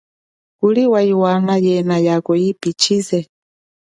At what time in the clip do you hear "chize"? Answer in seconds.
2.81-3.19